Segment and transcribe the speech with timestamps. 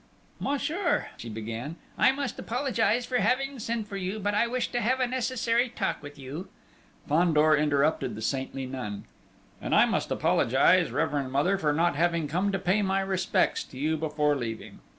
[0.39, 4.81] "Monsieur," she began, "I must apologise for having sent for you, but I wished to
[4.81, 6.49] have a necessary talk with you."
[7.07, 9.03] Fandor interrupted the saintly nun.
[9.61, 13.77] "And I must apologise, reverend Mother, for not having come to pay my respects to
[13.77, 14.79] you before leaving.